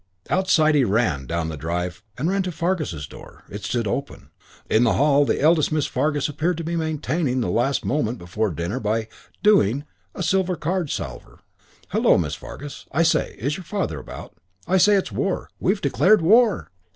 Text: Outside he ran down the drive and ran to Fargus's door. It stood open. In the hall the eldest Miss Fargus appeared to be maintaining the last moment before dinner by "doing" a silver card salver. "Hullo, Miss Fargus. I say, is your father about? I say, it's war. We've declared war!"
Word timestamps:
Outside 0.31 0.73
he 0.73 0.83
ran 0.83 1.27
down 1.27 1.49
the 1.49 1.55
drive 1.57 2.01
and 2.17 2.27
ran 2.27 2.41
to 2.41 2.51
Fargus's 2.51 3.05
door. 3.05 3.43
It 3.51 3.63
stood 3.63 3.85
open. 3.85 4.31
In 4.67 4.83
the 4.83 4.93
hall 4.93 5.25
the 5.25 5.39
eldest 5.39 5.71
Miss 5.71 5.85
Fargus 5.85 6.27
appeared 6.27 6.57
to 6.57 6.63
be 6.63 6.75
maintaining 6.75 7.39
the 7.39 7.51
last 7.51 7.85
moment 7.85 8.17
before 8.17 8.49
dinner 8.49 8.79
by 8.79 9.07
"doing" 9.43 9.85
a 10.15 10.23
silver 10.23 10.55
card 10.55 10.89
salver. 10.89 11.37
"Hullo, 11.91 12.17
Miss 12.17 12.33
Fargus. 12.33 12.87
I 12.91 13.03
say, 13.03 13.35
is 13.37 13.57
your 13.57 13.63
father 13.63 13.99
about? 13.99 14.33
I 14.67 14.77
say, 14.77 14.95
it's 14.95 15.11
war. 15.11 15.51
We've 15.59 15.81
declared 15.81 16.23
war!" 16.23 16.71